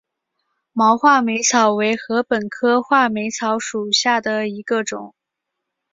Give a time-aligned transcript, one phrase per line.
[0.73, 5.13] 毛画眉草为禾本科画眉草属下的一个种。